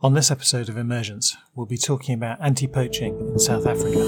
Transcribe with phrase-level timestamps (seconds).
[0.00, 3.98] On this episode of Emergence, we'll be talking about anti poaching in South Africa.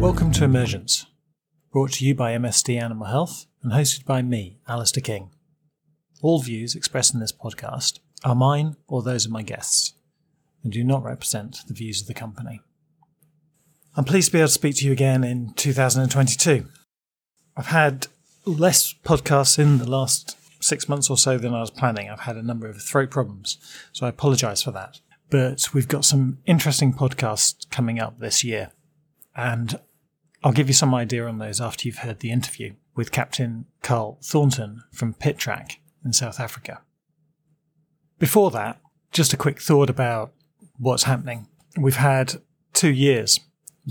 [0.00, 1.06] Welcome to Emergence,
[1.70, 5.30] brought to you by MSD Animal Health and hosted by me, Alistair King.
[6.20, 9.94] All views expressed in this podcast are mine or those of my guests
[10.64, 12.62] and do not represent the views of the company.
[13.96, 16.66] I'm pleased to be able to speak to you again in 2022.
[17.58, 18.06] I've had
[18.44, 22.08] less podcasts in the last six months or so than I was planning.
[22.08, 23.58] I've had a number of throat problems,
[23.92, 25.00] so I apologise for that.
[25.28, 28.70] But we've got some interesting podcasts coming up this year,
[29.34, 29.80] and
[30.44, 34.18] I'll give you some idea on those after you've heard the interview with Captain Carl
[34.22, 36.82] Thornton from PitTrack in South Africa.
[38.20, 40.32] Before that, just a quick thought about
[40.78, 41.48] what's happening.
[41.76, 42.40] We've had
[42.72, 43.40] two years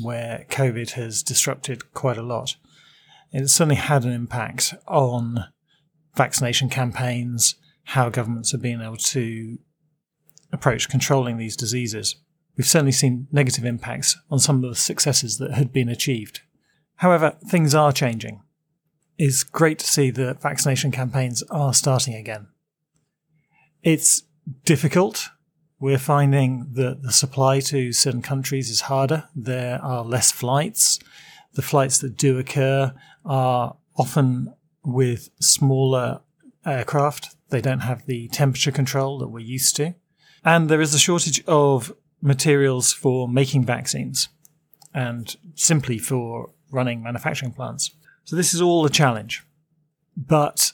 [0.01, 2.55] where COVID has disrupted quite a lot.
[3.31, 5.45] It certainly had an impact on
[6.15, 9.57] vaccination campaigns, how governments have been able to
[10.51, 12.15] approach controlling these diseases.
[12.55, 16.41] We've certainly seen negative impacts on some of the successes that had been achieved.
[16.95, 18.41] However, things are changing.
[19.17, 22.47] It's great to see that vaccination campaigns are starting again.
[23.83, 24.23] It's
[24.65, 25.29] difficult.
[25.79, 29.25] We're finding that the supply to certain countries is harder.
[29.35, 30.99] There are less flights.
[31.57, 32.93] The flights that do occur
[33.25, 34.53] are often
[34.85, 36.21] with smaller
[36.63, 37.35] aircraft.
[37.49, 39.95] They don't have the temperature control that we're used to.
[40.45, 41.91] And there is a shortage of
[42.21, 44.29] materials for making vaccines
[44.93, 47.89] and simply for running manufacturing plants.
[48.23, 49.43] So this is all a challenge.
[50.15, 50.73] But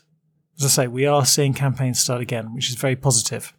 [0.59, 3.53] as I say, we are seeing campaigns start again, which is very positive.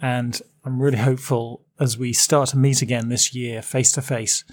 [0.00, 4.44] And I'm really hopeful as we start to meet again this year face to face,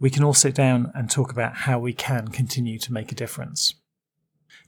[0.00, 3.14] we can all sit down and talk about how we can continue to make a
[3.14, 3.74] difference.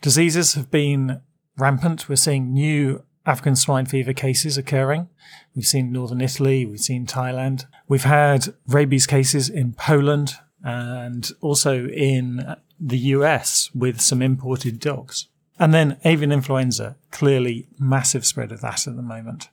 [0.03, 1.23] Diseases have been
[1.57, 2.09] rampant.
[2.09, 5.09] We're seeing new African swine fever cases occurring.
[5.55, 7.65] We've seen northern Italy, we've seen Thailand.
[7.89, 15.29] We've had rabies cases in Poland and also in the US with some imported dogs.
[15.59, 19.49] And then avian influenza, clearly massive spread of that at the moment.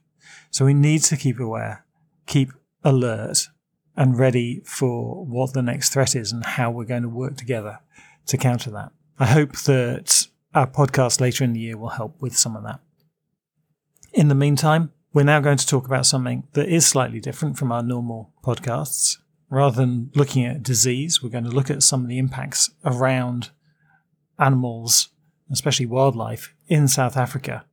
[0.49, 1.85] So we need to keep aware,
[2.25, 2.51] keep
[2.83, 3.49] alert
[3.99, 7.79] and ready for what the next threat is and how we're going to work together
[8.25, 8.93] to counter that.
[9.19, 12.79] I hope that our podcast later in the year will help with some of that.
[14.13, 17.73] In the meantime, we're now going to talk about something that is slightly different from
[17.73, 19.17] our normal podcasts.
[19.49, 23.49] Rather than looking at disease, we're going to look at some of the impacts around
[24.39, 25.09] animals,
[25.51, 27.65] especially wildlife, in South Africa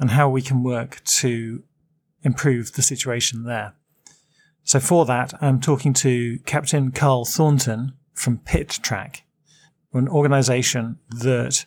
[0.00, 1.62] and how we can work to
[2.22, 3.74] improve the situation there.
[4.64, 9.24] So for that, I'm talking to Captain Carl Thornton from Pit Track,
[9.92, 11.66] an organization that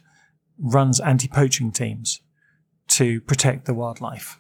[0.58, 2.22] runs anti-poaching teams
[2.88, 4.40] to protect the wildlife.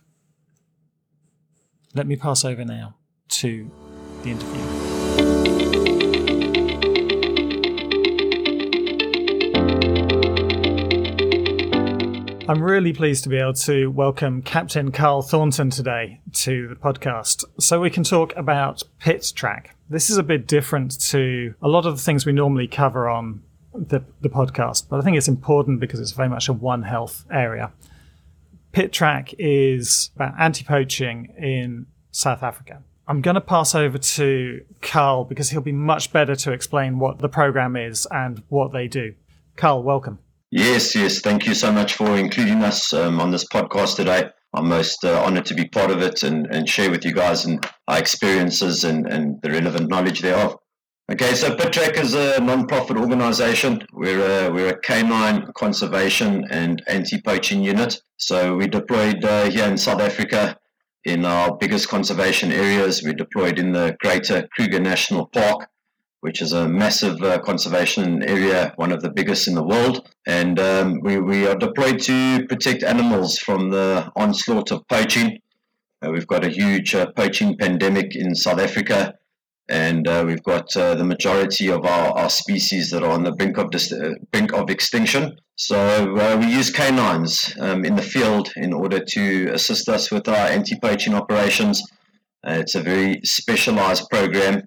[1.93, 2.95] Let me pass over now
[3.29, 3.71] to
[4.23, 4.96] the interview.
[12.49, 17.43] I'm really pleased to be able to welcome Captain Carl Thornton today to the podcast
[17.59, 19.75] so we can talk about Pit Track.
[19.89, 23.43] This is a bit different to a lot of the things we normally cover on
[23.73, 27.25] the, the podcast, but I think it's important because it's very much a One Health
[27.29, 27.73] area.
[28.71, 32.81] Pit Track is about anti poaching in South Africa.
[33.09, 37.19] I'm going to pass over to Carl because he'll be much better to explain what
[37.19, 39.15] the program is and what they do.
[39.57, 40.19] Carl, welcome.
[40.51, 41.19] Yes, yes.
[41.19, 44.29] Thank you so much for including us um, on this podcast today.
[44.53, 47.45] I'm most uh, honored to be part of it and, and share with you guys
[47.45, 50.55] and our experiences and, and the relevant knowledge thereof.
[51.11, 53.85] Okay, so PitTrack is a non-profit organization.
[53.91, 58.01] We're a, we're a canine conservation and anti-poaching unit.
[58.15, 60.57] So we deployed uh, here in South Africa
[61.03, 63.03] in our biggest conservation areas.
[63.03, 65.67] We're deployed in the Greater Kruger National Park,
[66.21, 70.07] which is a massive uh, conservation area, one of the biggest in the world.
[70.25, 75.39] And um, we, we are deployed to protect animals from the onslaught of poaching.
[76.03, 79.15] Uh, we've got a huge uh, poaching pandemic in South Africa,
[79.69, 83.31] and uh, we've got uh, the majority of our, our species that are on the
[83.31, 85.37] brink of dis- uh, brink of extinction.
[85.55, 90.47] So we use canines um, in the field in order to assist us with our
[90.47, 91.81] anti-poaching operations.
[92.43, 94.61] it's a very specialized program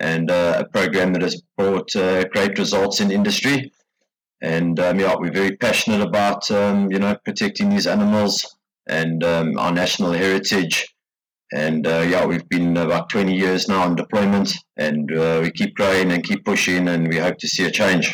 [0.00, 3.72] and uh, a program that has brought uh, great results in industry.
[4.40, 8.56] And um, yeah, we're very passionate about um, you know protecting these animals
[8.86, 10.94] and um, our national heritage.
[11.52, 15.74] And uh, yeah, we've been about 20 years now on deployment, and uh, we keep
[15.74, 18.12] growing and keep pushing, and we hope to see a change.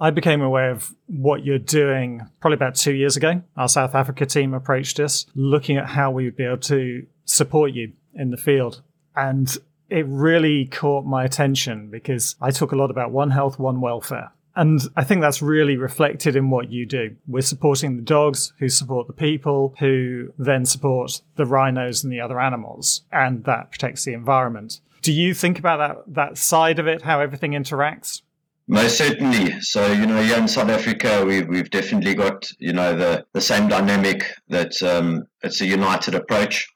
[0.00, 3.40] I became aware of what you're doing probably about two years ago.
[3.56, 7.70] Our South Africa team approached us looking at how we would be able to support
[7.70, 8.82] you in the field.
[9.14, 9.56] And
[9.92, 14.32] it really caught my attention because I talk a lot about One Health, One Welfare.
[14.56, 17.16] And I think that's really reflected in what you do.
[17.26, 22.20] We're supporting the dogs who support the people, who then support the rhinos and the
[22.20, 24.80] other animals, and that protects the environment.
[25.00, 28.22] Do you think about that that side of it, how everything interacts?
[28.68, 29.60] Most certainly.
[29.60, 33.40] So, you know, here in South Africa, we've, we've definitely got, you know, the, the
[33.40, 36.71] same dynamic that um, it's a united approach.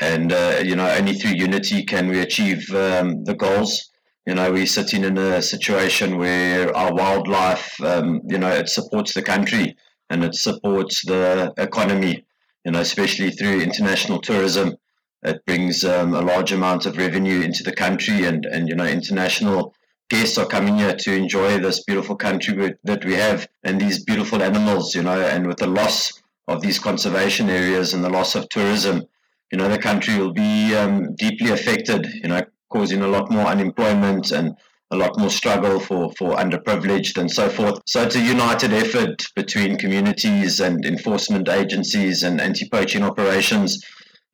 [0.00, 3.90] And, uh, you know, only through unity can we achieve um, the goals
[4.26, 9.14] you know, we're sitting in a situation where our wildlife, um, you know, it supports
[9.14, 9.76] the country
[10.10, 12.24] and it supports the economy,
[12.64, 14.76] you know, especially through international tourism.
[15.22, 18.86] It brings um, a large amount of revenue into the country and, and, you know,
[18.86, 19.74] international
[20.10, 24.42] guests are coming here to enjoy this beautiful country that we have and these beautiful
[24.42, 26.12] animals, you know, and with the loss
[26.46, 29.06] of these conservation areas and the loss of tourism,
[29.50, 32.06] you know, the country will be um, deeply affected.
[32.22, 34.54] You know, causing a lot more unemployment and
[34.92, 37.80] a lot more struggle for, for underprivileged and so forth.
[37.86, 43.84] So it's a united effort between communities and enforcement agencies and anti-poaching operations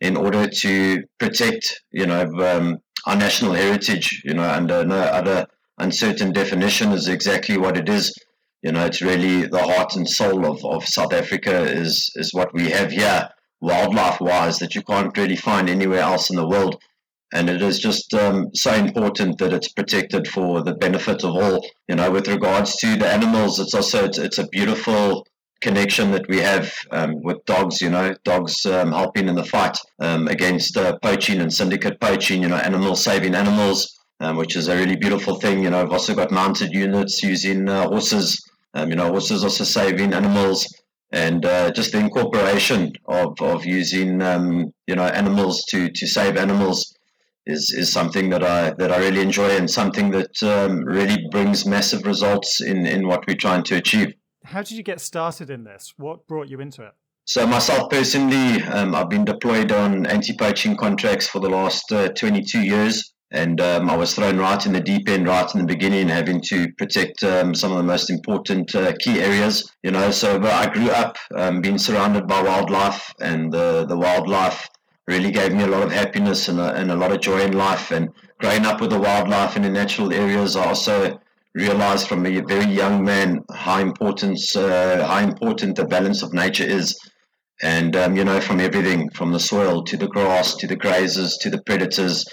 [0.00, 5.46] in order to protect, you know, um, our national heritage, you know, under no other
[5.78, 8.14] uncertain definition is exactly what it is.
[8.62, 12.52] You know, it's really the heart and soul of, of South Africa is is what
[12.52, 13.28] we have here,
[13.60, 16.80] wildlife wise, that you can't really find anywhere else in the world
[17.32, 21.66] and it is just um, so important that it's protected for the benefit of all.
[21.88, 25.26] You know, with regards to the animals, it's also it's, it's a beautiful
[25.60, 27.80] connection that we have um, with dogs.
[27.80, 32.42] You know, dogs um, helping in the fight um, against uh, poaching and syndicate poaching.
[32.42, 35.64] You know, animals saving animals, um, which is a really beautiful thing.
[35.64, 38.40] You know, I've also got mounted units using uh, horses.
[38.74, 40.72] Um, you know, horses also saving animals
[41.12, 46.36] and uh, just the incorporation of, of using um, you know animals to to save
[46.36, 46.96] animals
[47.46, 51.64] is is something that I that I really enjoy and something that um, really brings
[51.64, 54.14] massive results in in what we're trying to achieve.
[54.44, 55.94] How did you get started in this?
[55.96, 56.92] What brought you into it?
[57.24, 62.60] So myself personally, um, I've been deployed on anti-poaching contracts for the last uh, 22
[62.60, 66.08] years, and um, I was thrown right in the deep end right in the beginning,
[66.08, 69.68] having to protect um, some of the most important uh, key areas.
[69.82, 73.96] You know, so but I grew up um, being surrounded by wildlife, and the the
[73.96, 74.68] wildlife
[75.08, 77.52] really gave me a lot of happiness and a, and a lot of joy in
[77.52, 77.90] life.
[77.90, 81.20] And growing up with the wildlife and in natural areas, I also
[81.54, 86.64] realized from a very young man how importance uh, how important the balance of nature
[86.64, 86.96] is.
[87.62, 91.32] And um, you know, from everything from the soil to the grass to the grazers
[91.40, 92.24] to the predators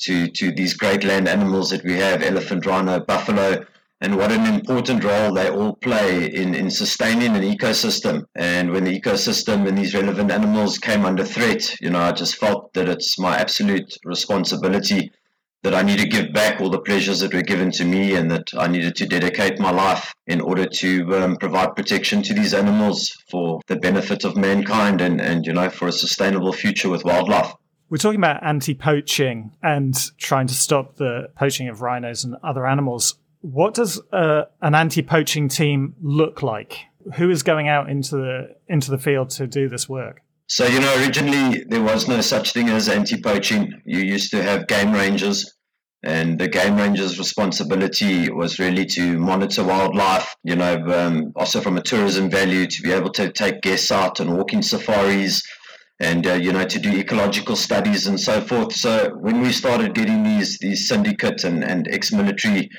[0.00, 3.64] to to these great land animals that we have, elephant, rhino, buffalo
[4.02, 8.24] and what an important role they all play in, in sustaining an ecosystem.
[8.34, 12.36] And when the ecosystem and these relevant animals came under threat, you know, I just
[12.36, 15.12] felt that it's my absolute responsibility
[15.62, 18.30] that I need to give back all the pleasures that were given to me and
[18.30, 22.54] that I needed to dedicate my life in order to um, provide protection to these
[22.54, 27.04] animals for the benefit of mankind and, and, you know, for a sustainable future with
[27.04, 27.52] wildlife.
[27.90, 32.64] We're talking about anti poaching and trying to stop the poaching of rhinos and other
[32.66, 33.16] animals.
[33.40, 36.78] What does uh, an anti-poaching team look like?
[37.16, 40.20] Who is going out into the into the field to do this work?
[40.46, 43.82] So you know, originally there was no such thing as anti-poaching.
[43.84, 45.56] You used to have game rangers,
[46.04, 50.36] and the game ranger's responsibility was really to monitor wildlife.
[50.44, 54.20] You know, um, also from a tourism value, to be able to take guests out
[54.20, 55.42] on walking safaris,
[56.00, 58.72] and uh, you know to do ecological studies and so forth.
[58.72, 62.70] So when we started getting these these syndicate and, and ex-military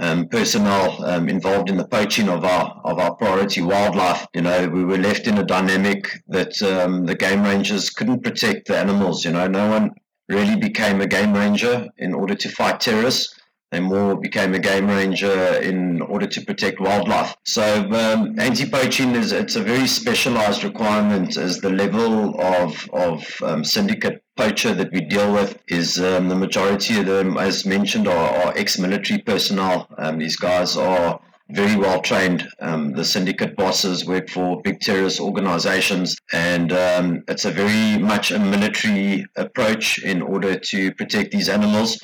[0.00, 4.26] um, personnel um, involved in the poaching of our of our priority wildlife.
[4.34, 8.68] You know, we were left in a dynamic that um, the game rangers couldn't protect
[8.68, 9.24] the animals.
[9.24, 9.90] You know, no one
[10.28, 13.34] really became a game ranger in order to fight terrorists.
[13.70, 17.36] They more became a game ranger in order to protect wildlife.
[17.44, 17.62] So
[17.92, 24.24] um, anti-poaching is it's a very specialized requirement as the level of of um, syndicate
[24.36, 28.56] poacher that we deal with is um, the majority of them, as mentioned, are, are
[28.56, 29.86] ex-military personnel.
[29.98, 32.48] Um, these guys are very well trained.
[32.60, 38.30] Um, the syndicate bosses work for big terrorist organizations, and um, it's a very much
[38.30, 41.98] a military approach in order to protect these animals.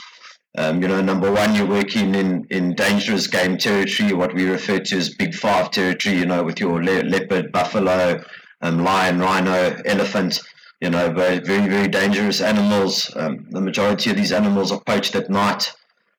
[0.57, 4.79] Um, you know, number one, you're working in, in dangerous game territory, what we refer
[4.79, 8.23] to as big five territory, you know, with your le- leopard, buffalo,
[8.63, 10.41] um, lion, rhino, elephant
[10.81, 13.11] you know, very, very, dangerous animals.
[13.17, 15.73] Um, the majority of these animals are poached at night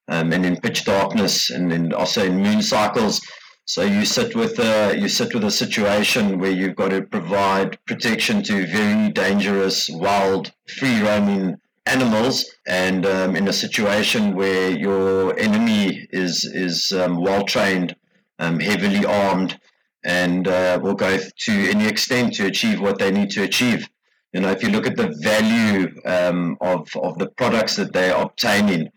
[0.07, 3.21] um, and in pitch darkness and, and also in moon cycles.
[3.65, 7.77] So you sit with a you sit with a situation where you've got to provide
[7.85, 15.37] protection to very dangerous, wild, free roaming animals, and um, in a situation where your
[15.39, 17.95] enemy is is um, well trained,
[18.39, 19.59] um, heavily armed,
[20.03, 23.87] and uh, will go to any extent to achieve what they need to achieve.
[24.33, 28.11] You know, if you look at the value um, of of the products that they
[28.11, 28.91] are obtaining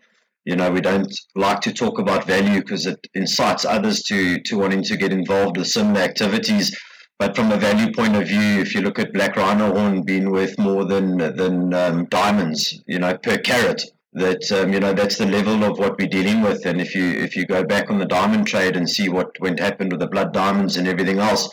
[0.45, 4.57] you know, we don't like to talk about value because it incites others to to
[4.57, 6.75] wanting to get involved with similar activities.
[7.21, 10.31] But from a value point of view, if you look at black rhino horn being
[10.31, 15.19] worth more than than um, diamonds, you know, per carat, that um, you know that's
[15.19, 16.65] the level of what we're dealing with.
[16.65, 19.59] And if you if you go back on the diamond trade and see what went
[19.59, 21.47] happened with the blood diamonds and everything else,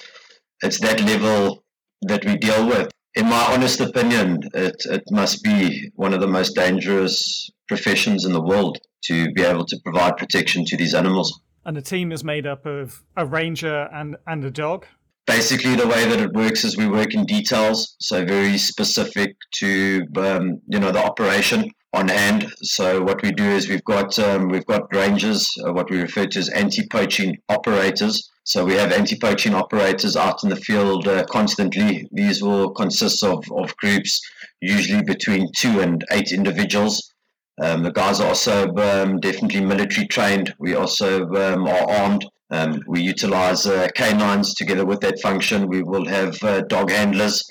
[0.62, 1.62] it's that level
[2.00, 2.90] that we deal with.
[3.14, 8.32] In my honest opinion, it, it must be one of the most dangerous professions in
[8.32, 11.38] the world to be able to provide protection to these animals.
[11.66, 14.86] And the team is made up of a ranger and, and a dog?
[15.28, 20.06] Basically, the way that it works is we work in details, so very specific to
[20.16, 22.50] um, you know the operation on hand.
[22.62, 26.24] So what we do is we've got um, we've got rangers, uh, what we refer
[26.24, 28.30] to as anti-poaching operators.
[28.44, 32.08] So we have anti-poaching operators out in the field uh, constantly.
[32.10, 34.22] These will consist of, of groups,
[34.62, 37.12] usually between two and eight individuals.
[37.60, 40.54] Um, the guys are also um, definitely military trained.
[40.58, 42.24] We also um, are armed.
[42.50, 45.68] Um, we utilize uh, canines together with that function.
[45.68, 47.48] We will have uh, dog handlers.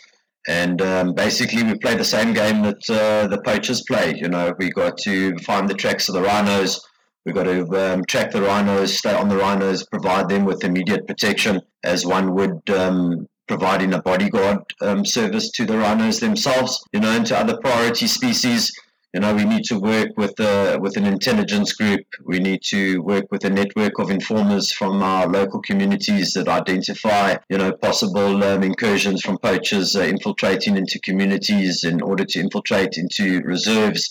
[0.48, 4.16] And um, basically, we play the same game that uh, the poachers play.
[4.16, 6.86] You know, we got to find the tracks of the rhinos.
[7.26, 11.06] We got to um, track the rhinos, stay on the rhinos, provide them with immediate
[11.06, 12.62] protection, as one would
[13.48, 18.08] providing a bodyguard um, service to the rhinos themselves, you know, and to other priority
[18.08, 18.72] species
[19.18, 22.06] you know, we need to work with uh, with an intelligence group.
[22.24, 27.38] We need to work with a network of informers from our local communities that identify,
[27.50, 33.00] you know, possible um, incursions from poachers uh, infiltrating into communities in order to infiltrate
[33.00, 34.08] into reserves.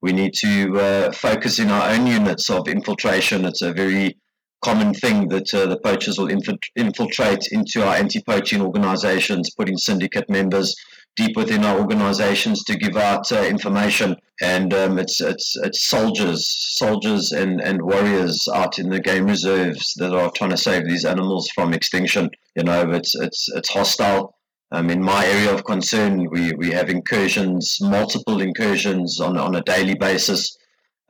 [0.00, 3.46] We need to uh, focus in our own units of infiltration.
[3.46, 4.16] It's a very
[4.62, 6.30] common thing that uh, the poachers will
[6.76, 10.76] infiltrate into our anti-poaching organizations, putting syndicate members
[11.16, 14.16] deep within our organizations to give out uh, information.
[14.42, 19.94] And um, it's it's it's soldiers, soldiers and, and warriors out in the game reserves
[19.98, 22.30] that are trying to save these animals from extinction.
[22.56, 24.34] You know, it's it's it's hostile.
[24.72, 29.62] Um, in my area of concern, we, we have incursions, multiple incursions on, on a
[29.62, 30.56] daily basis.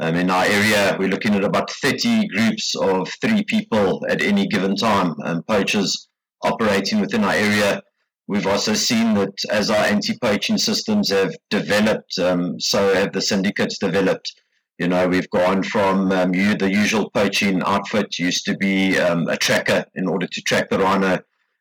[0.01, 4.49] Um, in our area, we're looking at about 30 groups of three people at any
[4.49, 6.09] given time, um, poachers
[6.43, 7.81] operating within our area
[8.27, 13.79] We've also seen that as our anti-poaching systems have developed, um, so have the syndicates
[13.79, 14.33] developed.
[14.79, 19.29] You know, we've gone from um, you, the usual poaching outfit used to be um,
[19.29, 21.19] a tracker in order to track the rhino,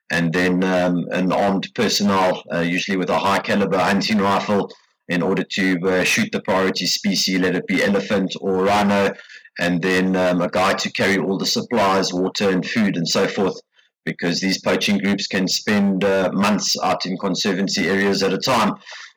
[0.10, 4.72] and then um, an armed personnel, uh, usually with a high caliber hunting rifle,
[5.10, 9.14] in order to uh, shoot the priority species, let it be elephant or rhino,
[9.60, 13.28] and then um, a guy to carry all the supplies, water and food and so
[13.28, 13.60] forth
[14.06, 18.74] because these poaching groups can spend uh, months out in conservancy areas at a time.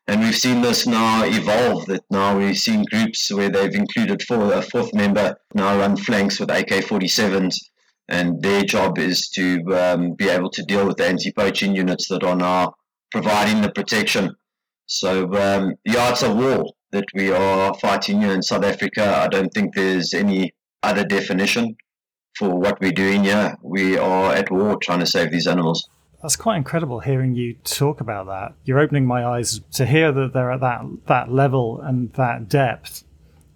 [0.09, 1.87] And we've seen this now evolve.
[1.87, 6.39] That now we've seen groups where they've included four, a fourth member now run flanks
[6.39, 7.57] with AK-47s,
[8.09, 12.23] and their job is to um, be able to deal with the anti-poaching units that
[12.23, 12.75] are now
[13.11, 14.37] providing the protection.
[14.87, 19.17] So um, yeah, it's a war that we are fighting here in South Africa.
[19.17, 21.77] I don't think there's any other definition
[22.37, 23.57] for what we're doing here.
[23.63, 25.89] We are at war trying to save these animals.
[26.23, 28.55] That's quite incredible hearing you talk about that.
[28.65, 33.05] You're opening my eyes to hear that they're at that that level and that depth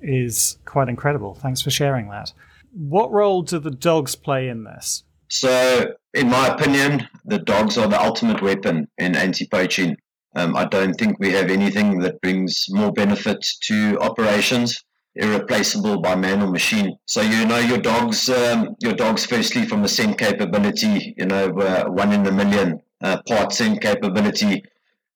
[0.00, 1.34] is quite incredible.
[1.34, 2.32] Thanks for sharing that.
[2.72, 5.04] What role do the dogs play in this?
[5.28, 9.96] So, in my opinion, the dogs are the ultimate weapon in anti-poaching.
[10.37, 14.84] Um, I don't think we have anything that brings more benefit to operations
[15.14, 16.97] irreplaceable by man or machine.
[17.07, 21.47] So you know your dogs, um, your dogs firstly from the scent capability, you know,
[21.59, 24.62] uh, one in a million uh, part scent capability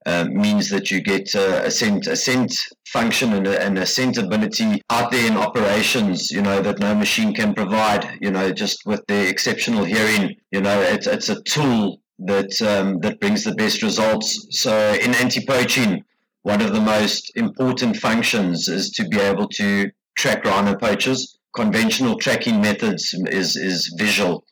[0.07, 2.55] uh, means that you get uh, a scent, a scent
[2.87, 6.95] function and a, and a scent ability out there in operations, you know, that no
[6.95, 8.19] machine can provide.
[8.21, 13.01] You know, just with the exceptional hearing, you know, it's it's a tool that um,
[13.01, 14.47] that brings the best results.
[14.51, 16.05] So in anti-poaching
[16.45, 21.39] one of the most important functions is to be able to track rhino poachers.
[21.57, 24.45] Conventional tracking methods is, is visual,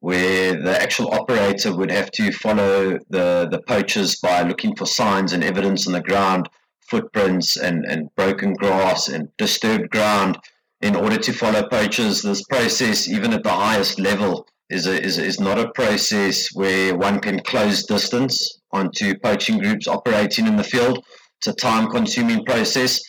[0.00, 5.32] where the actual operator would have to follow the, the poachers by looking for signs
[5.32, 6.50] and evidence on the ground,
[6.90, 10.38] footprints and, and broken grass and disturbed ground
[10.82, 12.20] in order to follow poachers.
[12.20, 16.94] This process, even at the highest level, is, a, is, is not a process where
[16.94, 21.02] one can close distance onto poaching groups operating in the field.
[21.38, 23.00] It's a time consuming process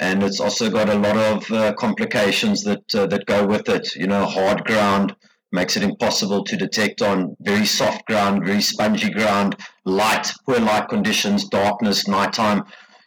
[0.00, 3.94] and it's also got a lot of uh, complications that uh, that go with it.
[3.96, 5.14] You know, hard ground
[5.50, 10.88] makes it impossible to detect on very soft ground, very spongy ground, light, poor light
[10.88, 12.64] conditions, darkness, nighttime.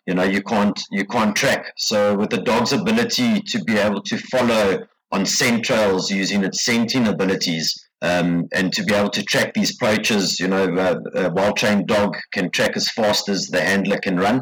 [0.08, 1.74] You know, you can't you can't track.
[1.78, 4.80] So with the dog's ability to be able to follow
[5.12, 7.78] on scent trails using its scenting abilities.
[8.04, 12.18] Um, and to be able to track these poachers, you know, uh, a well-trained dog
[12.34, 14.42] can track as fast as the handler can run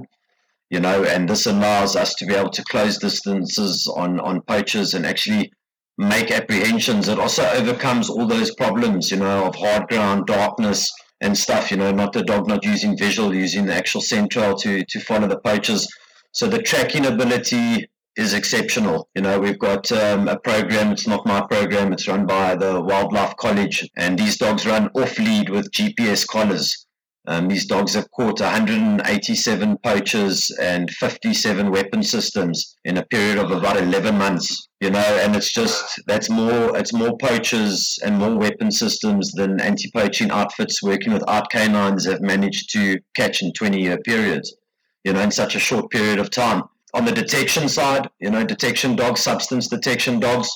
[0.69, 4.93] you know, and this allows us to be able to close distances on, on poachers
[4.93, 5.51] and actually
[5.97, 7.09] make apprehensions.
[7.09, 11.77] It also overcomes all those problems, you know, of hard ground, darkness, and stuff, you
[11.77, 15.39] know, not the dog not using visual, using the actual central to, to follow the
[15.39, 15.87] poachers.
[16.31, 19.09] So the tracking ability is exceptional.
[19.15, 22.81] You know, we've got um, a program, it's not my program, it's run by the
[22.81, 26.85] Wildlife College, and these dogs run off lead with GPS collars.
[27.27, 33.51] Um, these dogs have caught 187 poachers and 57 weapon systems in a period of
[33.51, 34.67] about 11 months.
[34.79, 39.59] You know, and it's just that's more it's more poachers and more weapon systems than
[39.59, 44.55] anti-poaching outfits working with art canines have managed to catch in 20-year periods.
[45.03, 46.63] You know, in such a short period of time.
[46.93, 50.49] On the detection side, you know, detection dogs, substance detection dogs,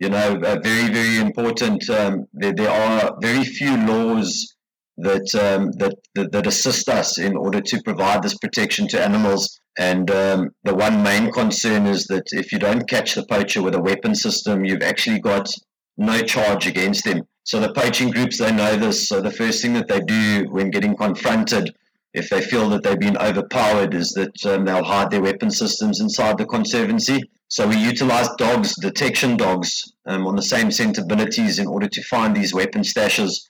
[0.00, 1.88] you know, very very important.
[1.90, 4.54] Um, there, there are very few laws
[4.98, 9.60] that, um, that, that that assist us in order to provide this protection to animals.
[9.78, 13.74] And um, the one main concern is that if you don't catch the poacher with
[13.74, 15.48] a weapon system, you've actually got
[15.96, 17.22] no charge against them.
[17.44, 19.08] So the poaching groups they know this.
[19.08, 21.74] So the first thing that they do when getting confronted,
[22.12, 26.00] if they feel that they've been overpowered, is that um, they'll hide their weapon systems
[26.00, 27.22] inside the conservancy.
[27.48, 32.02] So we utilize dogs, detection dogs, um, on the same scent abilities in order to
[32.02, 33.48] find these weapon stashes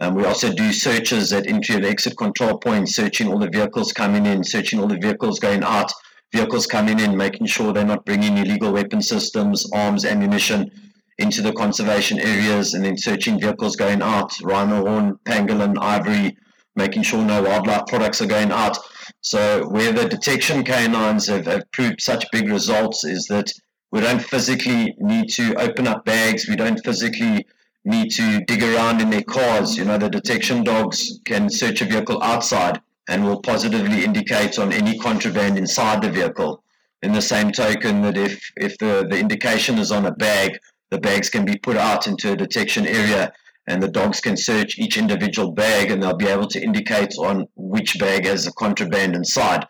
[0.00, 3.92] um, we also do searches at entry and exit control points, searching all the vehicles
[3.92, 5.92] coming in, searching all the vehicles going out,
[6.32, 10.70] vehicles coming in, making sure they're not bringing illegal weapon systems, arms, ammunition
[11.18, 16.34] into the conservation areas, and then searching vehicles going out, rhino horn, pangolin, ivory,
[16.76, 18.78] making sure no wildlife products are going out.
[19.20, 23.52] So where the detection canines have, have proved such big results is that
[23.92, 27.44] we don't physically need to open up bags, we don't physically
[27.84, 29.76] need to dig around in their cars.
[29.76, 34.72] You know, the detection dogs can search a vehicle outside and will positively indicate on
[34.72, 36.62] any contraband inside the vehicle.
[37.02, 40.58] In the same token, that if, if the, the indication is on a bag,
[40.90, 43.32] the bags can be put out into a detection area
[43.66, 47.46] and the dogs can search each individual bag and they'll be able to indicate on
[47.56, 49.66] which bag has a contraband inside.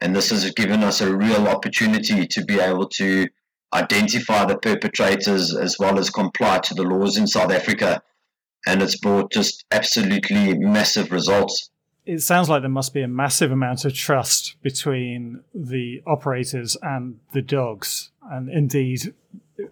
[0.00, 3.28] And this has given us a real opportunity to be able to
[3.72, 8.02] identify the perpetrators as well as comply to the laws in South Africa.
[8.66, 11.70] And it's brought just absolutely massive results.
[12.04, 17.20] It sounds like there must be a massive amount of trust between the operators and
[17.32, 18.10] the dogs.
[18.30, 19.14] And indeed,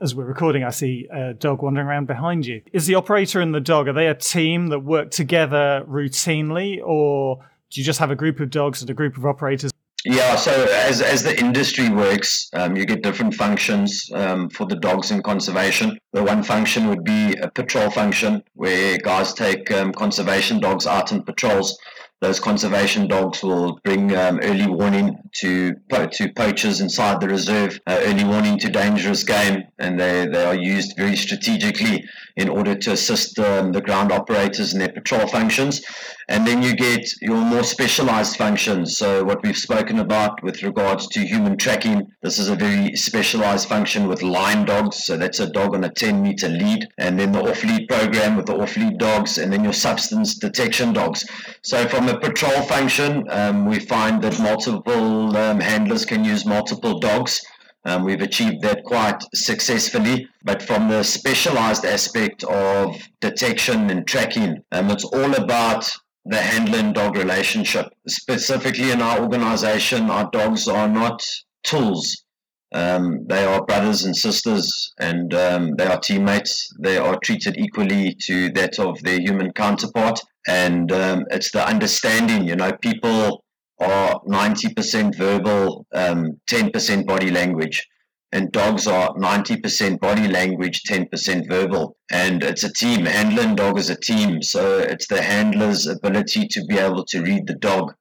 [0.01, 2.63] as we're recording, I see a dog wandering around behind you.
[2.73, 7.45] Is the operator and the dog, are they a team that work together routinely, or
[7.71, 9.73] do you just have a group of dogs and a group of operators
[10.05, 14.77] yeah, so as, as the industry works, um, you get different functions um, for the
[14.77, 15.99] dogs in conservation.
[16.13, 21.13] The one function would be a patrol function where guys take um, conservation dogs out
[21.13, 21.79] in patrols.
[22.21, 27.81] Those conservation dogs will bring um, early warning to po- to poachers inside the reserve,
[27.87, 32.05] uh, early warning to dangerous game, and they, they are used very strategically
[32.37, 35.83] in order to assist um, the ground operators in their patrol functions.
[36.29, 38.97] And then you get your more specialized functions.
[38.97, 43.69] So, what we've spoken about with regards to human tracking, this is a very specialized
[43.69, 45.05] function with line dogs.
[45.05, 46.87] So, that's a dog on a 10 meter lead.
[46.99, 50.37] And then the off lead program with the off lead dogs, and then your substance
[50.37, 51.27] detection dogs.
[51.63, 56.99] So, from a patrol function, um, we find that multiple um, handlers can use multiple
[56.99, 57.40] dogs.
[57.85, 60.29] Um, we've achieved that quite successfully.
[60.44, 65.90] But from the specialized aspect of detection and tracking, um, it's all about
[66.25, 67.87] the handler and dog relationship.
[68.07, 71.23] Specifically in our organization, our dogs are not
[71.62, 72.25] tools.
[72.73, 76.68] Um, they are brothers and sisters and um, they are teammates.
[76.81, 80.20] They are treated equally to that of their human counterpart.
[80.48, 83.44] And um, it's the understanding, you know, people
[83.79, 87.87] are 90% verbal, um, 10% body language.
[88.33, 91.96] And dogs are 90% body language, 10% verbal.
[92.12, 93.05] And it's a team.
[93.05, 94.40] Handler and dog is a team.
[94.42, 97.92] So it's the handler's ability to be able to read the dog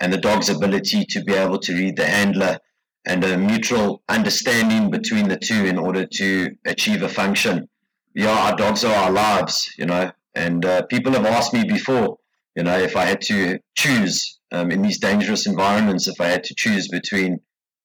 [0.00, 2.58] and the dog's ability to be able to read the handler
[3.06, 7.68] and a mutual understanding between the two in order to achieve a function.
[8.14, 10.10] yeah, our dogs are our lives, you know.
[10.34, 12.18] And uh, people have asked me before,
[12.56, 16.44] you know, if I had to choose um, in these dangerous environments, if I had
[16.44, 17.40] to choose between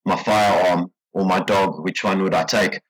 [0.06, 2.82] my firearm or my dog, which one would I take?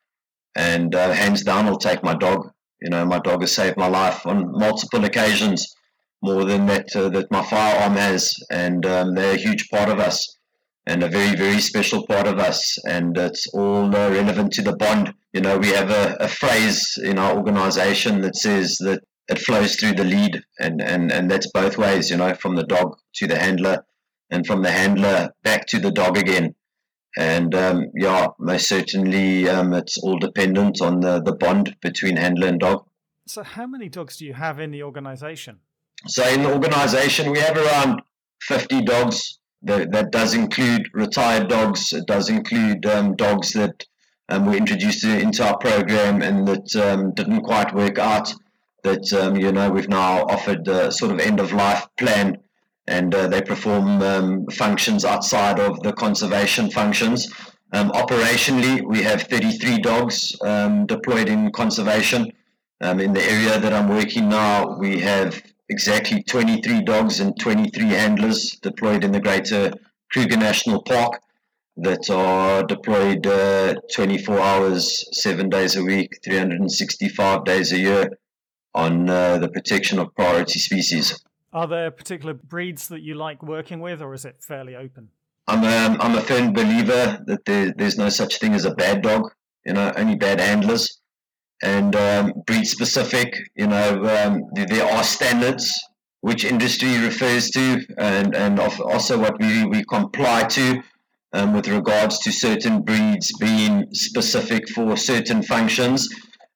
[0.56, 2.50] And uh, hands down, I'll take my dog.
[2.82, 5.74] You know, my dog has saved my life on multiple occasions,
[6.22, 10.00] more than that uh, that my firearm has, and um, they're a huge part of
[10.00, 10.38] us,
[10.86, 14.76] and a very very special part of us, and it's all uh, relevant to the
[14.76, 15.14] bond.
[15.34, 19.76] You know, we have a, a phrase in our organisation that says that it flows
[19.76, 22.10] through the lead, and and and that's both ways.
[22.10, 23.86] You know, from the dog to the handler,
[24.30, 26.56] and from the handler back to the dog again.
[27.18, 32.48] And um, yeah, most certainly, um, it's all dependent on the the bond between handler
[32.48, 32.86] and dog.
[33.28, 35.60] So, how many dogs do you have in the organisation?
[36.08, 38.02] So, in the organisation, we have around
[38.42, 39.38] fifty dogs.
[39.62, 41.92] That, that does include retired dogs.
[41.92, 43.86] It does include um, dogs that
[44.30, 48.34] um, were introduced into our program and that um, didn't quite work out
[48.84, 52.38] that um, you know we've now offered a sort of end of life plan,
[52.88, 57.32] and uh, they perform um, functions outside of the conservation functions.
[57.72, 62.32] Um, operationally, we have 33 dogs um, deployed in conservation.
[62.82, 67.90] Um, in the area that I'm working now, we have exactly 23 dogs and 23
[67.90, 69.72] handlers deployed in the Greater
[70.12, 71.22] Kruger National Park
[71.78, 78.10] that are deployed uh, 24 hours, seven days a week, 365 days a year
[78.74, 81.20] on uh, the protection of priority species.
[81.52, 85.10] Are there particular breeds that you like working with, or is it fairly open?
[85.48, 89.02] I'm a, I'm a firm believer that there, there's no such thing as a bad
[89.02, 89.32] dog,
[89.66, 91.00] you know, only bad handlers.
[91.64, 95.74] And um, breed specific, you know, um, there are standards
[96.22, 100.84] which industry refers to, and, and also what we, we comply to
[101.34, 106.08] um, with regards to certain breeds being specific for certain functions.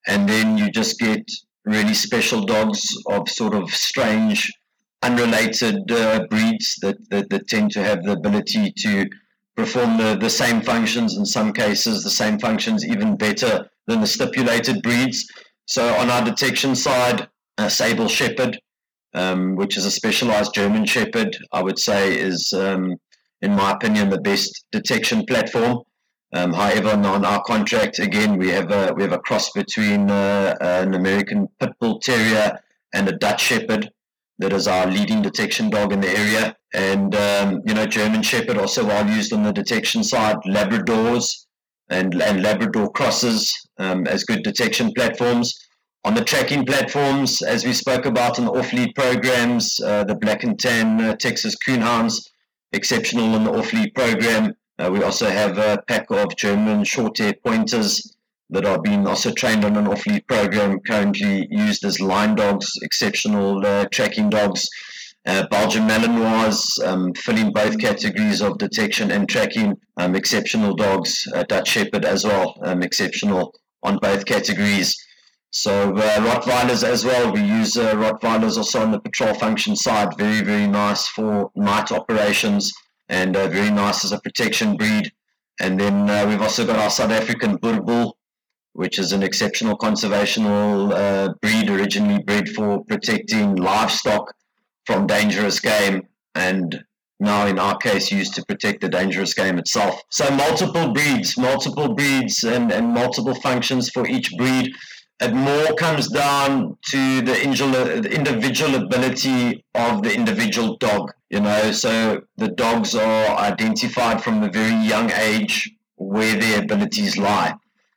[0.07, 1.23] And then you just get
[1.65, 4.51] really special dogs of sort of strange,
[5.01, 9.07] unrelated uh, breeds that, that, that tend to have the ability to
[9.55, 14.07] perform the, the same functions, in some cases, the same functions even better than the
[14.07, 15.27] stipulated breeds.
[15.65, 18.59] So on our detection side, a Sable Shepherd,
[19.13, 22.95] um, which is a specialized German Shepherd, I would say is, um,
[23.41, 25.83] in my opinion, the best detection platform.
[26.33, 30.55] Um, however, on our contract, again, we have a we have a cross between uh,
[30.61, 32.59] an American Pit Bull Terrier
[32.93, 33.91] and a Dutch Shepherd.
[34.39, 38.57] That is our leading detection dog in the area, and um, you know, German Shepherd
[38.57, 40.37] also well used on the detection side.
[40.47, 41.45] Labradors
[41.89, 45.53] and and Labrador crosses um, as good detection platforms.
[46.05, 50.43] On the tracking platforms, as we spoke about in the off-lead programs, uh, the Black
[50.43, 52.15] and Tan uh, Texas Coonhounds,
[52.73, 54.53] exceptional in the off-lead program.
[54.79, 58.15] Uh, we also have a pack of German short hair pointers
[58.49, 62.71] that are being also trained on an off lead program, currently used as line dogs,
[62.81, 64.67] exceptional uh, tracking dogs.
[65.25, 71.25] Uh, Belgian Malinois, um, filling both categories of detection and tracking, um, exceptional dogs.
[71.33, 74.97] Uh, Dutch Shepherd as well, um, exceptional on both categories.
[75.51, 77.31] So uh, Rottweilers as well.
[77.31, 80.17] We use uh, Rottweilers also on the patrol function side.
[80.17, 82.73] Very, very nice for night operations
[83.09, 85.11] and uh, very nice as a protection breed.
[85.59, 88.13] And then uh, we've also got our South African Boerboel,
[88.73, 94.33] which is an exceptional conservational uh, breed, originally bred for protecting livestock
[94.85, 96.83] from dangerous game, and
[97.19, 100.01] now in our case used to protect the dangerous game itself.
[100.09, 104.73] So multiple breeds, multiple breeds, and, and multiple functions for each breed
[105.23, 111.71] it more comes down to the individual ability of the individual dog you know?
[111.71, 117.55] So the dogs are identified from a very young age where their abilities lie.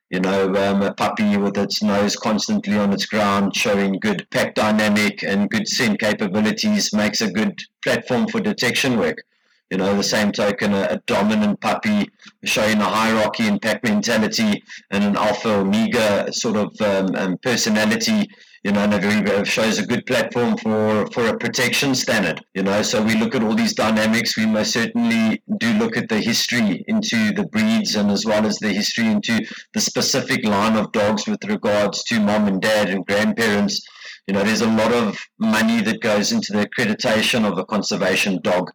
[0.08, 4.54] You know um, a puppy with its nose constantly on its ground showing good pack
[4.54, 9.24] dynamic and good scent capabilities makes a good platform for detection work
[9.70, 12.08] you know, the same token, a, a dominant puppy
[12.44, 18.28] showing a hierarchy and pack mentality and an alpha omega sort of um, um, personality,
[18.62, 22.40] you know, and very uh, shows a good platform for for a protection standard.
[22.54, 24.36] You know, so we look at all these dynamics.
[24.36, 28.58] We most certainly do look at the history into the breeds and as well as
[28.58, 33.04] the history into the specific line of dogs with regards to mom and dad and
[33.04, 33.84] grandparents.
[34.28, 38.40] You know, there's a lot of money that goes into the accreditation of a conservation
[38.42, 38.70] dog.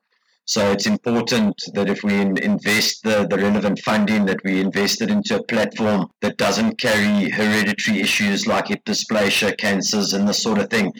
[0.51, 5.09] So it's important that if we invest the, the relevant funding, that we invest it
[5.09, 10.57] into a platform that doesn't carry hereditary issues like hip dysplasia, cancers, and this sort
[10.57, 10.91] of thing,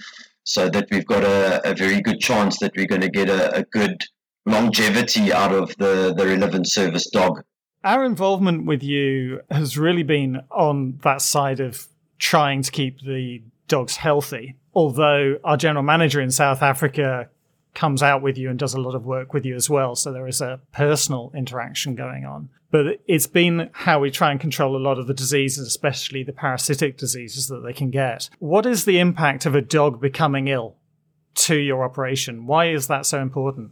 [0.45, 3.53] so that we've got a, a very good chance that we're going to get a,
[3.57, 4.01] a good
[4.45, 7.43] longevity out of the, the relevant service dog.
[7.83, 13.43] Our involvement with you has really been on that side of trying to keep the
[13.67, 14.55] dogs healthy.
[14.73, 17.27] Although our general manager in South Africa
[17.73, 19.95] comes out with you and does a lot of work with you as well.
[19.95, 22.49] So there is a personal interaction going on.
[22.69, 26.31] But it's been how we try and control a lot of the diseases, especially the
[26.31, 28.29] parasitic diseases that they can get.
[28.39, 30.77] What is the impact of a dog becoming ill
[31.36, 32.45] to your operation?
[32.47, 33.71] Why is that so important?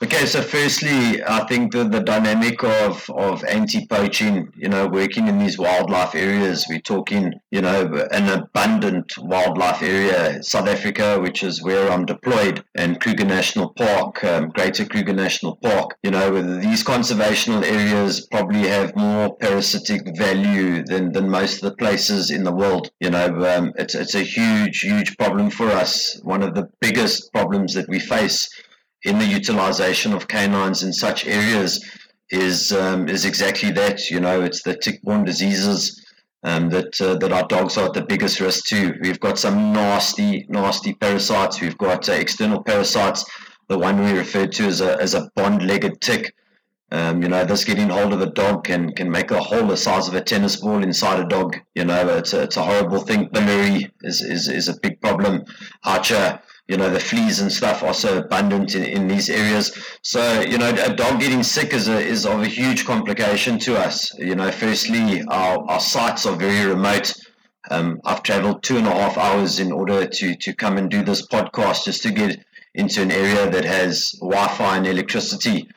[0.00, 5.40] Okay, so firstly, I think the, the dynamic of, of anti-poaching, you know, working in
[5.40, 11.64] these wildlife areas, we're talking, you know, an abundant wildlife area, South Africa, which is
[11.64, 16.84] where I'm deployed, and Kruger National Park, um, Greater Kruger National Park, you know, these
[16.84, 22.54] conservational areas probably have more parasitic value than, than most of the places in the
[22.54, 22.92] world.
[23.00, 26.20] You know, um, it's, it's a huge, huge problem for us.
[26.22, 28.48] One of the biggest problems that we face
[29.04, 31.84] in the utilization of canines in such areas
[32.30, 34.10] is um, is exactly that.
[34.10, 36.04] You know, it's the tick-borne diseases
[36.42, 38.94] um, that uh, that our dogs are at the biggest risk to.
[39.00, 41.60] We've got some nasty, nasty parasites.
[41.60, 43.24] We've got uh, external parasites.
[43.68, 46.34] The one we referred to as a as a bont-legged tick.
[46.90, 49.76] Um, you know, this getting hold of a dog can can make a hole the
[49.76, 51.56] size of a tennis ball inside a dog.
[51.74, 53.28] You know, it's a, it's a horrible thing.
[53.30, 55.44] Biliary is, is, is a big problem.
[55.84, 59.76] Archer, you know the fleas and stuff are so abundant in, in these areas.
[60.02, 63.76] So you know a dog getting sick is a, is of a huge complication to
[63.76, 64.16] us.
[64.18, 67.14] You know firstly our, our sites are very remote.
[67.70, 71.02] Um, I've traveled two and a half hours in order to to come and do
[71.02, 75.68] this podcast just to get into an area that has Wi-Fi and electricity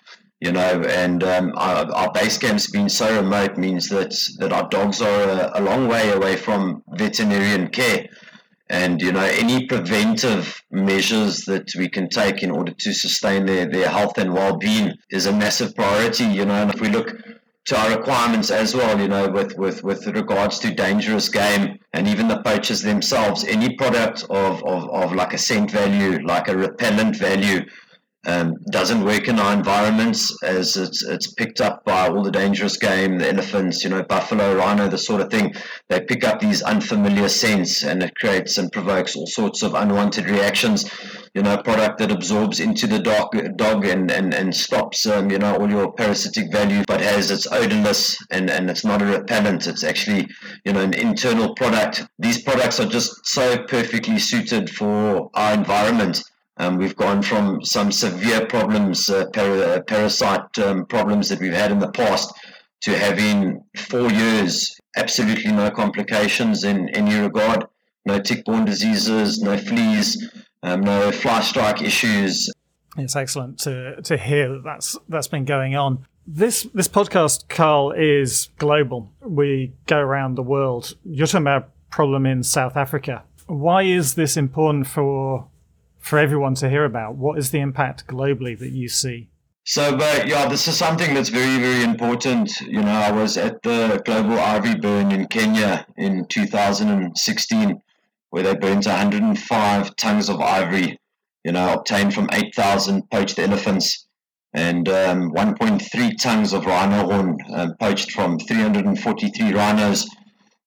[0.41, 4.67] you know, and um, our, our, base camps being so remote means that that our
[4.69, 8.07] dogs are a, a long way away from veterinarian care.
[8.71, 13.65] And you know, any preventive measures that we can take in order to sustain their,
[13.65, 16.23] their health and well-being is a massive priority.
[16.23, 17.13] You know, and if we look
[17.65, 22.07] to our requirements as well, you know, with, with, with regards to dangerous game and
[22.07, 26.55] even the poachers themselves, any product of, of, of like a scent value, like a
[26.55, 27.65] repellent value,
[28.27, 32.77] um, doesn't work in our environments as it's it's picked up by all the dangerous
[32.77, 35.53] game, the elephants, you know, buffalo, rhino, the sort of thing.
[35.89, 40.29] They pick up these unfamiliar scents and it creates and provokes all sorts of unwanted
[40.29, 40.89] reactions.
[41.33, 45.31] You know, a product that absorbs into the dog, dog and, and, and stops, um,
[45.31, 49.05] you know, all your parasitic value, but has its odorless and, and it's not a
[49.05, 49.65] repellent.
[49.65, 50.27] It's actually,
[50.65, 52.05] you know, an internal product.
[52.19, 56.21] These products are just so perfectly suited for our environment
[56.57, 61.71] um, we've gone from some severe problems, uh, para- parasite um, problems that we've had
[61.71, 62.33] in the past,
[62.81, 67.65] to having four years, absolutely no complications in any regard,
[68.05, 70.31] no tick-borne diseases, no fleas,
[70.63, 72.51] um, no fly strike issues.
[72.97, 76.05] It's excellent to to hear that that's that's been going on.
[76.27, 79.11] This this podcast, Carl, is global.
[79.21, 80.95] We go around the world.
[81.05, 83.23] You're talking about problem in South Africa.
[83.47, 85.47] Why is this important for
[86.01, 87.15] for everyone to hear about.
[87.15, 89.29] What is the impact globally that you see?
[89.63, 92.59] So, but yeah, this is something that's very, very important.
[92.61, 97.81] You know, I was at the global ivory burn in Kenya in 2016,
[98.31, 100.99] where they burnt 105 tons of ivory,
[101.43, 104.07] you know, obtained from 8,000 poached elephants,
[104.53, 110.09] and um, 1.3 tons of rhino horn um, poached from 343 rhinos.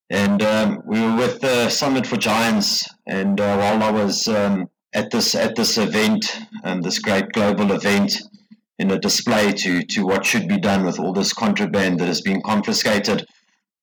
[0.08, 4.68] And um, we were with the Summit for Giants, and uh, while I was um,
[4.94, 8.22] at this at this event, um, this great global event,
[8.78, 12.20] in a display to to what should be done with all this contraband that has
[12.20, 13.26] been confiscated.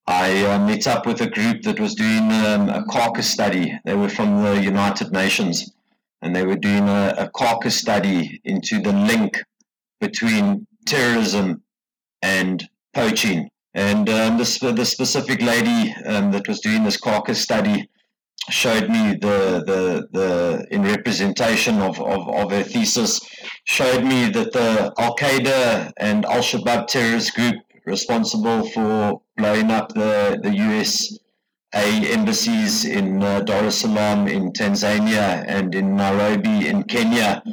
[0.08, 3.78] I uh, met up with a group that was doing um, a carcass study.
[3.86, 5.72] They were from the United Nations,
[6.22, 9.44] and they were doing a, a carcass study into the link
[10.00, 11.62] between terrorism
[12.22, 13.50] and poaching.
[13.74, 17.88] And um, this the specific lady um, that was doing this carcass study
[18.50, 23.20] showed me the the the in representation of, of, of her thesis
[23.66, 29.94] showed me that the Al Qaeda and Al Shabaab terrorist group responsible for blowing up
[29.94, 31.18] the the US
[31.74, 37.44] A embassies in uh, Dar es Salaam in Tanzania and in Nairobi in Kenya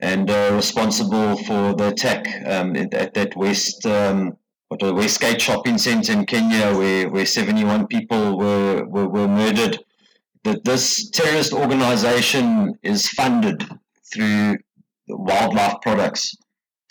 [0.00, 4.36] and uh, responsible for the attack um, at that West um,
[4.70, 9.78] Westgate shopping center in Kenya where, where 71 people were, were, were murdered
[10.44, 13.68] that this terrorist organization is funded
[14.12, 14.56] through
[15.08, 16.34] wildlife products,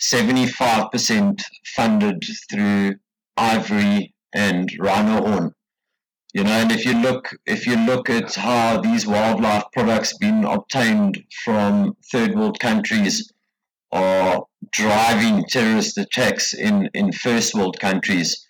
[0.00, 2.94] 75% funded through
[3.36, 5.54] ivory and rhino horn.
[6.32, 10.44] You know, and if you look if you look at how these wildlife products being
[10.44, 13.32] obtained from third world countries
[13.90, 18.46] are driving terrorist attacks in, in first world countries,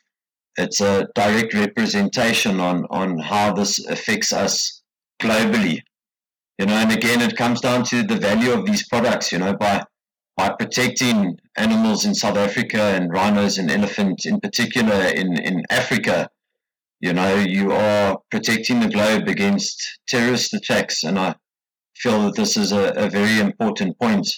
[0.58, 4.79] it's a direct representation on on how this affects us
[5.20, 5.80] globally.
[6.58, 9.32] You know, and again, it comes down to the value of these products.
[9.32, 9.84] You know, by
[10.36, 16.28] by protecting animals in South Africa and rhinos and elephants in particular in in Africa,
[17.00, 21.34] you know, you are protecting the globe against terrorist attacks, and I
[21.96, 24.28] feel that this is a, a very important point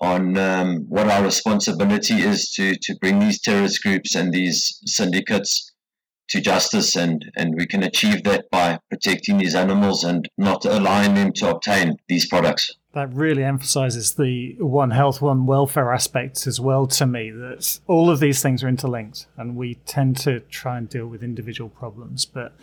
[0.00, 5.72] on um, what our responsibility is to, to bring these terrorist groups and these syndicates
[6.28, 11.14] to justice and, and we can achieve that by protecting these animals and not allowing
[11.14, 12.72] them to obtain these products.
[12.92, 18.08] That really emphasizes the one health, one welfare aspect as well to me that all
[18.08, 22.24] of these things are interlinked and we tend to try and deal with individual problems,
[22.24, 22.56] but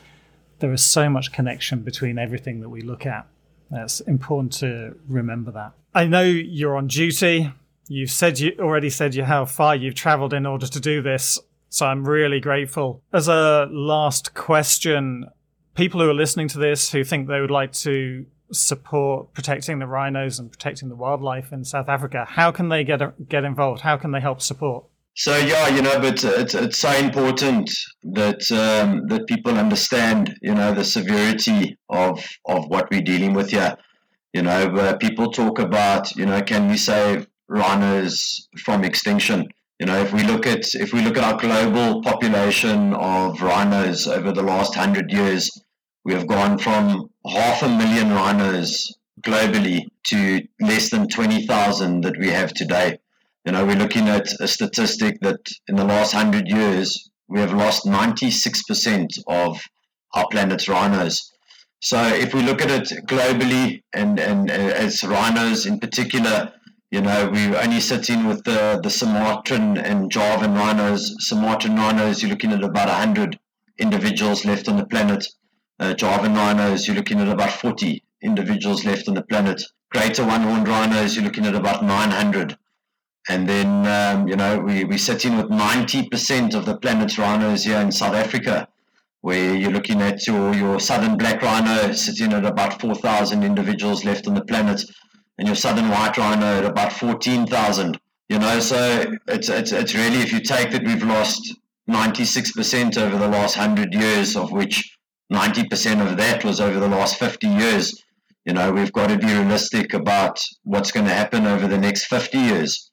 [0.59, 3.27] there is so much connection between everything that we look at.
[3.71, 5.73] It's important to remember that.
[5.93, 7.51] I know you're on duty.
[7.87, 11.39] You've said you already said you how far you've traveled in order to do this.
[11.71, 13.01] So I'm really grateful.
[13.13, 15.25] As a last question,
[15.73, 19.87] people who are listening to this who think they would like to support protecting the
[19.87, 23.81] rhinos and protecting the wildlife in South Africa, how can they get get involved?
[23.81, 24.83] How can they help support?
[25.15, 27.71] So yeah, you know, but it's it's so important
[28.03, 33.51] that um, that people understand, you know, the severity of of what we're dealing with
[33.51, 33.77] here.
[34.33, 39.47] You know, people talk about, you know, can we save rhinos from extinction?
[39.81, 44.05] You know, if we look at if we look at our global population of rhinos
[44.05, 45.49] over the last hundred years,
[46.05, 52.19] we have gone from half a million rhinos globally to less than twenty thousand that
[52.19, 52.99] we have today.
[53.43, 57.51] You know, we're looking at a statistic that in the last hundred years we have
[57.51, 59.59] lost ninety six percent of
[60.13, 61.31] our planet's rhinos.
[61.79, 66.53] So if we look at it globally and, and uh, as rhinos in particular,
[66.91, 71.15] you know, we're only sitting with the, the Sumatran and Javan rhinos.
[71.25, 73.39] Sumatran rhinos, you're looking at about 100
[73.77, 75.25] individuals left on the planet.
[75.79, 79.63] Uh, Javan rhinos, you're looking at about 40 individuals left on the planet.
[79.89, 82.57] Greater one-horned rhinos, you're looking at about 900.
[83.29, 87.79] And then, um, you know, we, we're sitting with 90% of the planet's rhinos here
[87.79, 88.67] in South Africa
[89.21, 94.27] where you're looking at your, your southern black rhino sitting at about 4,000 individuals left
[94.27, 94.83] on the planet,
[95.41, 97.99] and your southern white rhino at about 14,000.
[98.29, 101.55] You know, so it's, it's, it's really, if you take that we've lost
[101.89, 104.95] 96% over the last 100 years, of which
[105.33, 108.03] 90% of that was over the last 50 years,
[108.45, 112.05] you know, we've got to be realistic about what's going to happen over the next
[112.05, 112.91] 50 years.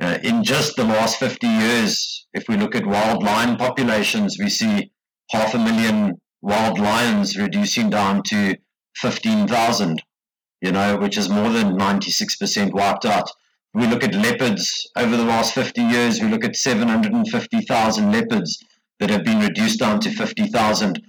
[0.00, 4.48] Uh, in just the last 50 years, if we look at wild lion populations, we
[4.48, 4.92] see
[5.30, 8.54] half a million wild lions reducing down to
[8.94, 10.00] 15,000,
[10.60, 13.30] you know, which is more than 96% wiped out.
[13.72, 18.64] We look at leopards over the last 50 years, we look at 750,000 leopards
[18.98, 21.02] that have been reduced down to 50,000.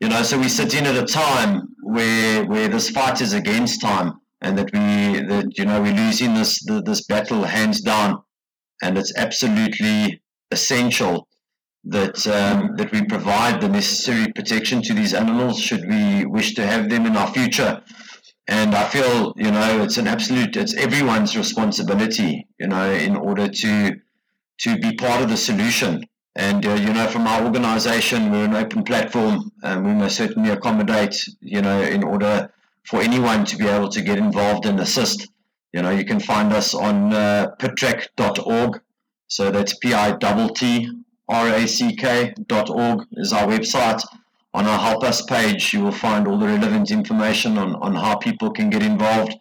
[0.00, 3.80] You know, so we sit in at a time where where this fight is against
[3.80, 8.20] time and that we that you know we're losing this this battle hands down
[8.82, 11.28] and it's absolutely essential
[11.84, 16.66] that um, that we provide the necessary protection to these animals should we wish to
[16.66, 17.82] have them in our future.
[18.48, 23.48] And I feel you know it's an absolute it's everyone's responsibility you know in order
[23.48, 23.96] to
[24.58, 26.04] to be part of the solution.
[26.34, 30.50] And uh, you know from our organisation we're an open platform and we must certainly
[30.50, 32.50] accommodate you know in order
[32.84, 35.28] for anyone to be able to get involved and assist.
[35.72, 38.80] You know you can find us on uh, pittrack.org.
[39.28, 40.16] So that's P I
[40.54, 40.90] T
[41.96, 44.02] track.org is our website.
[44.54, 48.16] On our Help Us page, you will find all the relevant information on, on how
[48.16, 49.34] people can get involved.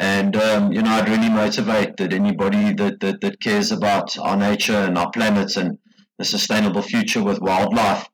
[0.00, 4.36] And, um, you know, I'd really motivate that anybody that, that, that cares about our
[4.36, 5.78] nature and our planet and
[6.18, 8.08] a sustainable future with wildlife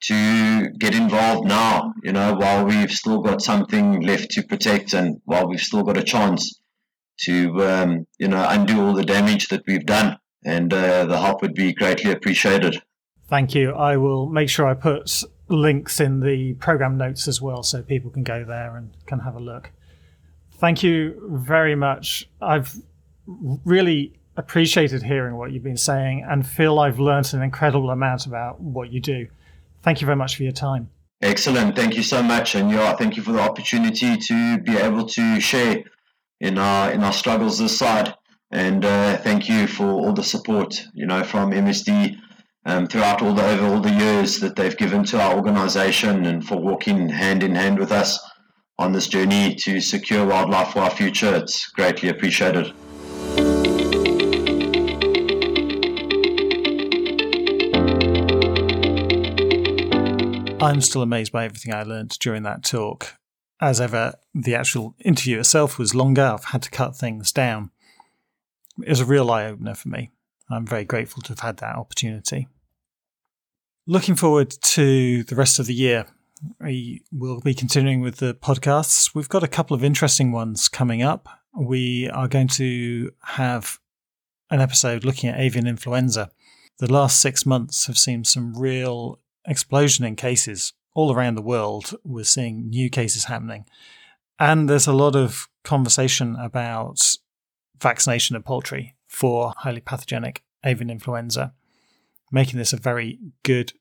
[0.00, 5.20] to get involved now, you know, while we've still got something left to protect and
[5.24, 6.60] while we've still got a chance
[7.20, 11.42] to, um, you know, undo all the damage that we've done and uh, the help
[11.42, 12.80] would be greatly appreciated.
[13.28, 13.72] Thank you.
[13.72, 18.10] I will make sure I put links in the program notes as well so people
[18.10, 19.70] can go there and can have a look.
[20.54, 22.28] Thank you very much.
[22.40, 22.74] I've
[23.26, 28.60] really appreciated hearing what you've been saying and feel I've learned an incredible amount about
[28.60, 29.26] what you do.
[29.82, 30.90] Thank you very much for your time.
[31.20, 31.74] Excellent.
[31.74, 32.54] Thank you so much.
[32.54, 35.82] And yeah, thank you for the opportunity to be able to share
[36.40, 38.14] in our in our struggles this side.
[38.50, 42.16] And uh, thank you for all the support, you know, from MSD
[42.68, 46.46] um, throughout all the over all the years that they've given to our organisation, and
[46.46, 48.18] for walking hand in hand with us
[48.78, 51.34] on this journey to secure wildlife for our future.
[51.34, 52.72] It's greatly appreciated.
[60.60, 63.14] I'm still amazed by everything I learned during that talk.
[63.60, 66.22] As ever, the actual interview itself was longer.
[66.22, 67.70] I've had to cut things down.
[68.84, 70.10] It was a real eye opener for me.
[70.50, 72.46] I'm very grateful to have had that opportunity.
[73.90, 76.04] Looking forward to the rest of the year.
[76.60, 79.14] We will be continuing with the podcasts.
[79.14, 81.26] We've got a couple of interesting ones coming up.
[81.58, 83.78] We are going to have
[84.50, 86.30] an episode looking at avian influenza.
[86.80, 91.94] The last six months have seen some real explosion in cases all around the world.
[92.04, 93.64] We're seeing new cases happening.
[94.38, 97.16] And there's a lot of conversation about
[97.80, 101.54] vaccination of poultry for highly pathogenic avian influenza,
[102.30, 103.72] making this a very good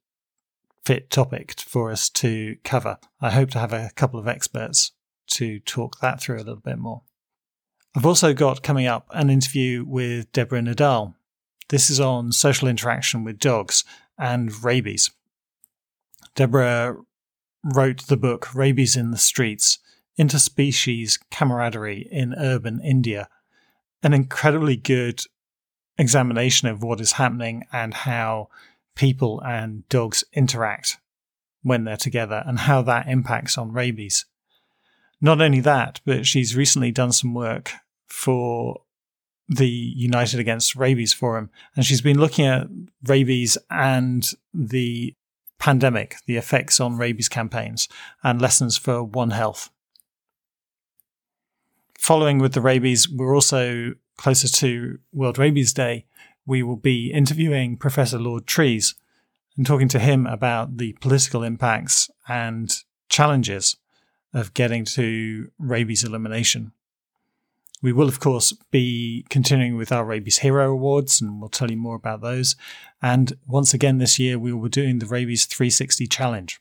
[0.85, 2.97] fit topic for us to cover.
[3.19, 4.91] I hope to have a couple of experts
[5.27, 7.01] to talk that through a little bit more.
[7.95, 11.15] I've also got coming up an interview with Deborah Nadal.
[11.69, 13.83] This is on social interaction with dogs
[14.17, 15.11] and rabies.
[16.35, 16.95] Deborah
[17.63, 19.79] wrote the book Rabies in the Streets
[20.19, 23.27] Interspecies Camaraderie in Urban India,
[24.01, 25.21] an incredibly good
[25.97, 28.49] examination of what is happening and how
[28.95, 30.97] people and dogs interact
[31.63, 34.25] when they're together and how that impacts on rabies.
[35.19, 37.71] Not only that, but she's recently done some work
[38.05, 38.81] for
[39.49, 42.67] the United Against Rabies Forum, and she's been looking at
[43.03, 45.15] rabies and the
[45.57, 47.87] pandemic, the effects on rabies campaigns,
[48.23, 49.69] and lessons for One Health.
[51.97, 56.05] Following with the rabies, we're also closer to World Rabies Day.
[56.45, 58.95] We will be interviewing Professor Lord Trees
[59.55, 62.75] and talking to him about the political impacts and
[63.09, 63.77] challenges
[64.33, 66.71] of getting to rabies elimination.
[67.81, 71.77] We will, of course, be continuing with our Rabies Hero Awards, and we'll tell you
[71.77, 72.55] more about those.
[73.01, 76.59] And once again this year, we will be doing the Rabies 360 Challenge.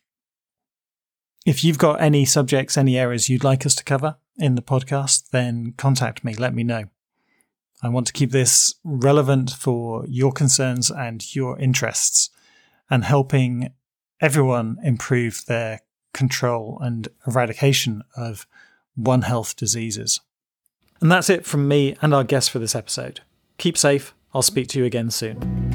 [1.46, 5.30] If you've got any subjects, any areas you'd like us to cover in the podcast,
[5.30, 6.86] then contact me, let me know.
[7.86, 12.30] I want to keep this relevant for your concerns and your interests
[12.90, 13.72] and helping
[14.20, 15.80] everyone improve their
[16.12, 18.46] control and eradication of
[18.94, 20.20] One Health diseases.
[21.00, 23.20] And that's it from me and our guest for this episode.
[23.58, 24.14] Keep safe.
[24.34, 25.65] I'll speak to you again soon.